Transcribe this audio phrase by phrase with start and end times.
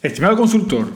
[0.00, 0.86] Estimado consultor,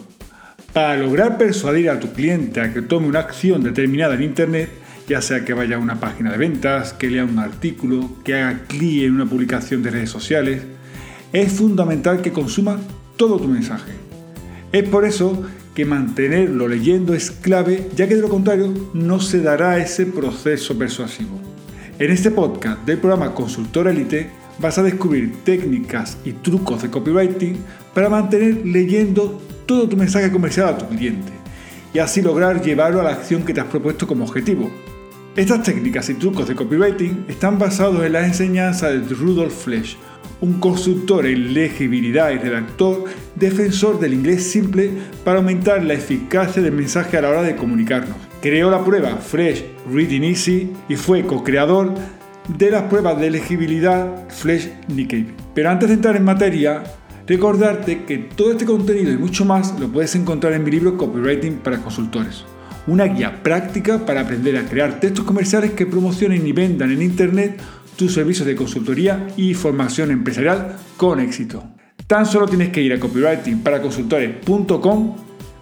[0.73, 4.71] para lograr persuadir a tu cliente a que tome una acción determinada en Internet,
[5.09, 8.61] ya sea que vaya a una página de ventas, que lea un artículo, que haga
[8.69, 10.63] clic en una publicación de redes sociales,
[11.33, 12.79] es fundamental que consuma
[13.17, 13.91] todo tu mensaje.
[14.71, 15.43] Es por eso
[15.75, 20.79] que mantenerlo leyendo es clave, ya que de lo contrario no se dará ese proceso
[20.79, 21.41] persuasivo.
[21.99, 24.31] En este podcast del programa Consultor Elite
[24.61, 27.57] vas a descubrir técnicas y trucos de copywriting
[27.95, 31.33] para mantener leyendo todo tu mensaje comercial a tu cliente
[31.95, 34.71] y así lograr llevarlo a la acción que te has propuesto como objetivo.
[35.37, 39.97] Estas técnicas y trucos de copywriting están basados en las enseñanzas de Rudolf Flesch,
[40.41, 44.91] un consultor en legibilidad y redactor defensor del inglés simple
[45.25, 48.17] para aumentar la eficacia del mensaje a la hora de comunicarnos.
[48.43, 51.95] Creó la prueba Fresh Reading Easy y fue co-creador
[52.59, 55.29] de las pruebas de legibilidad Flash Nikkei.
[55.55, 56.83] Pero antes de entrar en materia,
[57.27, 61.59] recordarte que todo este contenido y mucho más lo puedes encontrar en mi libro Copywriting
[61.59, 62.45] para consultores.
[62.87, 67.61] Una guía práctica para aprender a crear textos comerciales que promocionen y vendan en Internet
[67.97, 71.63] tus servicios de consultoría y formación empresarial con éxito.
[72.07, 75.17] Tan solo tienes que ir a copywritingparaconsultores.com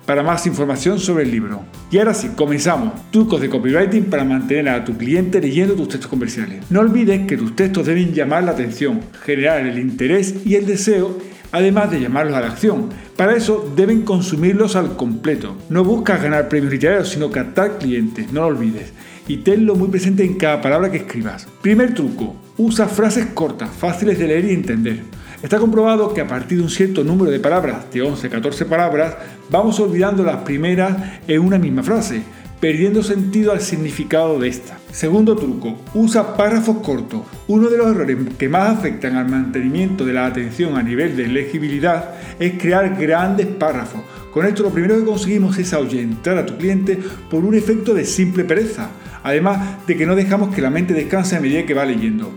[0.06, 1.62] para más información sobre el libro.
[1.90, 2.94] Y ahora sí, comenzamos.
[3.12, 6.64] Trucos de copywriting para mantener a tu cliente leyendo tus textos comerciales.
[6.70, 11.16] No olvides que tus textos deben llamar la atención, generar el interés y el deseo,
[11.52, 12.88] además de llamarlos a la acción.
[13.16, 15.56] Para eso deben consumirlos al completo.
[15.68, 18.92] No buscas ganar premios literarios, sino captar clientes, no lo olvides
[19.30, 21.46] y tenlo muy presente en cada palabra que escribas.
[21.62, 25.02] Primer truco, usa frases cortas, fáciles de leer y entender.
[25.40, 29.14] Está comprobado que a partir de un cierto número de palabras, de 11, 14 palabras,
[29.48, 30.96] vamos olvidando las primeras
[31.28, 32.22] en una misma frase,
[32.60, 34.78] perdiendo sentido al significado de esta.
[34.92, 37.22] Segundo truco, usa párrafos cortos.
[37.48, 41.26] Uno de los errores que más afectan al mantenimiento de la atención a nivel de
[41.26, 44.02] legibilidad es crear grandes párrafos.
[44.32, 46.98] Con esto lo primero que conseguimos es ahuyentar a tu cliente
[47.30, 48.90] por un efecto de simple pereza
[49.22, 52.30] además de que no dejamos que la mente descanse a medida que va leyendo.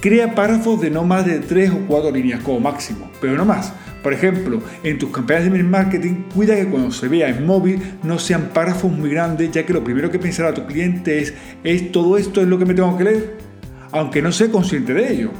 [0.00, 3.72] Crea párrafos de no más de 3 o 4 líneas como máximo, pero no más.
[4.02, 8.18] Por ejemplo, en tus campañas de marketing, cuida que cuando se vea en móvil no
[8.18, 11.34] sean párrafos muy grandes, ya que lo primero que pensará tu cliente es,
[11.64, 13.36] ¿es todo esto es lo que me tengo que leer?
[13.92, 15.30] Aunque no sea consciente de ello.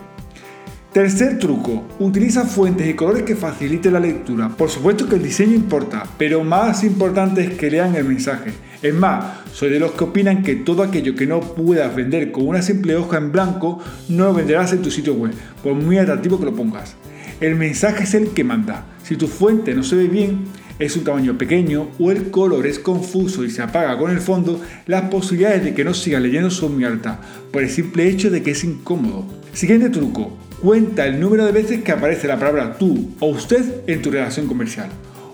[0.93, 4.49] Tercer truco, utiliza fuentes y colores que faciliten la lectura.
[4.49, 8.51] Por supuesto que el diseño importa, pero más importante es que lean el mensaje.
[8.83, 12.49] Es más, soy de los que opinan que todo aquello que no puedas vender con
[12.49, 13.79] una simple hoja en blanco
[14.09, 15.33] no lo venderás en tu sitio web,
[15.63, 16.97] por muy atractivo que lo pongas.
[17.41, 18.85] El mensaje es el que manda.
[19.03, 20.45] Si tu fuente no se ve bien,
[20.79, 24.61] es un tamaño pequeño o el color es confuso y se apaga con el fondo,
[24.87, 27.19] las posibilidades de que no siga leyendo son muy altas,
[27.51, 29.25] por el simple hecho de que es incómodo.
[29.55, 34.03] Siguiente truco, cuenta el número de veces que aparece la palabra tú o usted en
[34.03, 34.91] tu relación comercial.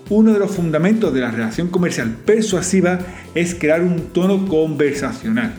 [0.09, 2.99] Uno de los fundamentos de la relación comercial persuasiva
[3.35, 5.55] es crear un tono conversacional,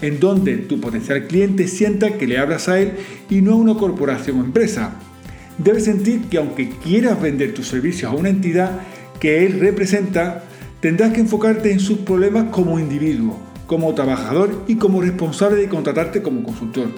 [0.00, 2.94] en donde tu potencial cliente sienta que le hablas a él
[3.30, 4.96] y no a una corporación o empresa.
[5.62, 8.80] Debes sentir que aunque quieras vender tus servicios a una entidad
[9.20, 10.42] que él representa,
[10.80, 16.20] tendrás que enfocarte en sus problemas como individuo, como trabajador y como responsable de contratarte
[16.20, 16.88] como consultor.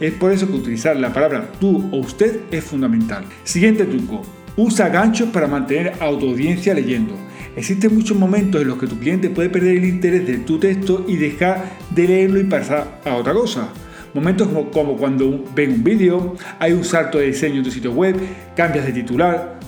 [0.00, 3.24] Es por eso que utilizar la palabra tú o usted es fundamental.
[3.42, 4.22] Siguiente truco.
[4.56, 7.14] Usa ganchos para mantener a tu audiencia leyendo.
[7.56, 11.04] Existen muchos momentos en los que tu cliente puede perder el interés de tu texto
[11.06, 13.68] y dejar de leerlo y pasar a otra cosa.
[14.14, 18.16] Momentos como, cuando ven un vídeo, hay un salto de diseño en tu sitio web,
[18.56, 19.58] cambias de titular,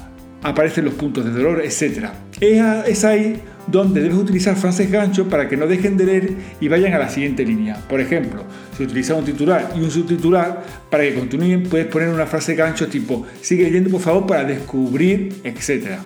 [0.42, 2.10] aparecen los puntos de dolor, etc.
[2.40, 6.30] Es ahí donde debes utilizar frases gancho para que no dejen de leer
[6.60, 7.76] y vayan a la siguiente línea.
[7.88, 8.44] Por ejemplo,
[8.76, 12.86] si utilizas un titular y un subtitular, para que continúen puedes poner una frase gancho
[12.86, 15.98] tipo sigue leyendo por favor para descubrir, etc.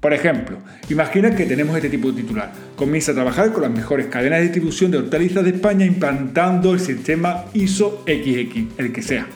[0.00, 2.52] Por ejemplo, imagina que tenemos este tipo de titular.
[2.76, 6.80] Comienza a trabajar con las mejores cadenas de distribución de hortalizas de España implantando el
[6.80, 9.26] sistema ISO XX, el que sea.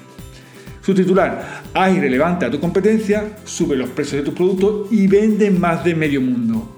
[0.83, 5.51] Su titular, haz irrelevante a tu competencia, sube los precios de tus productos y vende
[5.51, 6.77] más de medio mundo.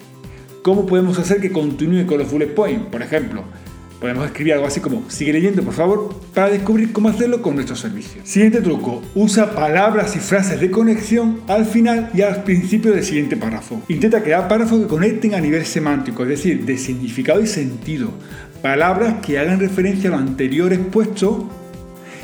[0.62, 2.86] ¿Cómo podemos hacer que continúe con los bullet points?
[2.86, 3.44] Por ejemplo,
[4.00, 7.76] podemos escribir algo así como sigue leyendo por favor para descubrir cómo hacerlo con nuestro
[7.76, 8.20] servicio.
[8.24, 13.36] Siguiente truco, usa palabras y frases de conexión al final y al principio del siguiente
[13.36, 13.82] párrafo.
[13.88, 18.10] Intenta crear párrafos que conecten a nivel semántico, es decir, de significado y sentido.
[18.62, 21.48] Palabras que hagan referencia a lo anterior expuesto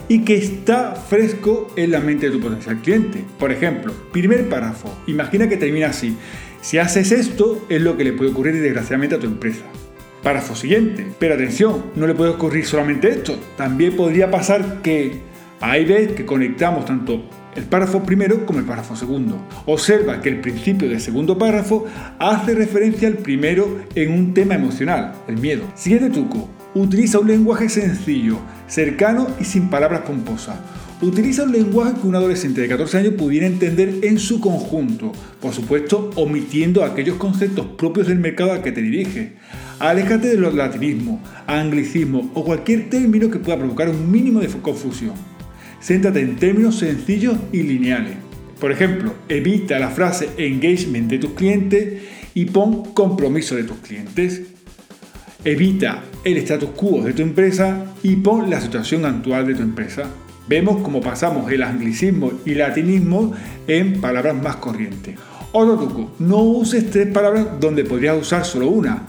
[0.09, 3.25] y que está fresco en la mente de tu potencial cliente.
[3.39, 6.17] Por ejemplo, primer párrafo, imagina que termina así.
[6.63, 9.63] Si haces esto, es lo que le puede ocurrir desgraciadamente a tu empresa.
[10.23, 11.07] Párrafo siguiente.
[11.19, 13.39] Pero atención, no le puede ocurrir solamente esto.
[13.57, 15.21] También podría pasar que
[15.61, 17.23] hay veces que conectamos tanto
[17.55, 19.39] el párrafo primero como el párrafo segundo.
[19.67, 21.87] Observa que el principio del segundo párrafo
[22.19, 25.65] hace referencia al primero en un tema emocional, el miedo.
[25.75, 30.57] Siguiente truco, utiliza un lenguaje sencillo, cercano y sin palabras pomposas.
[31.03, 35.55] Utiliza un lenguaje que un adolescente de 14 años pudiera entender en su conjunto, por
[35.55, 39.33] supuesto omitiendo aquellos conceptos propios del mercado al que te dirige.
[39.79, 45.15] Aléjate de los latinismos, anglicismos o cualquier término que pueda provocar un mínimo de confusión.
[45.81, 48.17] Céntrate en términos sencillos y lineales.
[48.61, 52.03] Por ejemplo, evita la frase engagement de tus clientes
[52.35, 54.43] y pon compromiso de tus clientes.
[55.47, 60.11] Evita el status quo de tu empresa y pon la situación actual de tu empresa.
[60.51, 63.33] Vemos cómo pasamos el anglicismo y latinismo
[63.69, 65.15] en palabras más corrientes.
[65.53, 69.07] Otro truco, no uses tres palabras donde podrías usar solo una.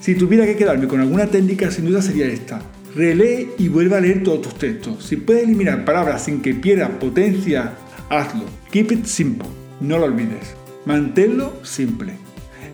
[0.00, 2.62] Si tuviera que quedarme con alguna técnica, sin duda sería esta.
[2.94, 5.04] Relee y vuelve a leer todos tus textos.
[5.04, 7.72] Si puedes eliminar palabras sin que pierda potencia,
[8.08, 8.44] hazlo.
[8.70, 9.48] Keep it simple.
[9.80, 10.54] No lo olvides.
[10.84, 12.12] Manténlo simple.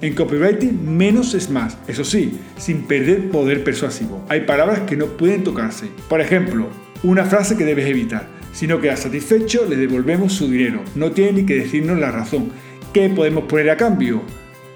[0.03, 4.23] En copywriting menos es más, eso sí, sin perder poder persuasivo.
[4.29, 5.87] Hay palabras que no pueden tocarse.
[6.11, 6.69] Por ejemplo,
[7.03, 8.27] una frase que debes evitar.
[8.53, 10.83] Si no queda satisfecho, le devolvemos su dinero.
[10.95, 12.51] No tiene ni que decirnos la razón.
[12.93, 14.23] ¿Qué podemos poner a cambio?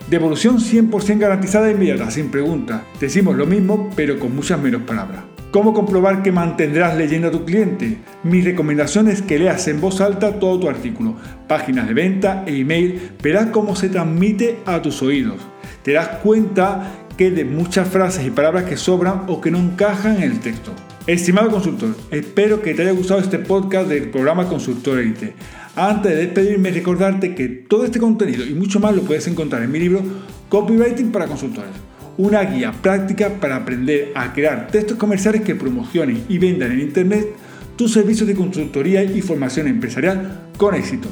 [0.08, 2.84] Devolución 100% garantizada e inmediata, sin pregunta.
[3.00, 5.25] Decimos lo mismo, pero con muchas menos palabras.
[5.50, 7.99] ¿Cómo comprobar que mantendrás leyendo a tu cliente?
[8.25, 11.17] Mi recomendación es que leas en voz alta todo tu artículo,
[11.49, 15.40] páginas de venta e email, verás cómo se transmite a tus oídos.
[15.82, 20.17] Te das cuenta que de muchas frases y palabras que sobran o que no encajan
[20.17, 20.72] en el texto.
[21.06, 25.35] Estimado consultor, espero que te haya gustado este podcast del programa Consultor Elite.
[25.76, 29.70] Antes de despedirme, recordarte que todo este contenido y mucho más lo puedes encontrar en
[29.70, 30.03] mi libro
[30.49, 31.70] Copywriting para Consultores,
[32.17, 37.29] una guía práctica para aprender a crear textos comerciales que promocionen y vendan en Internet
[37.76, 41.08] tus servicios de consultoría y formación empresarial con éxito.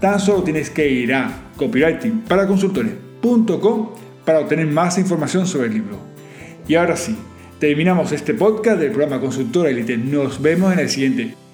[0.00, 3.88] Tan solo tienes que ir a copywritingparaconsultores.com
[4.24, 5.98] para obtener más información sobre el libro.
[6.66, 7.14] Y ahora sí,
[7.58, 9.96] Terminamos este podcast del programa Consultora Elite.
[9.96, 11.45] Nos vemos en el siguiente.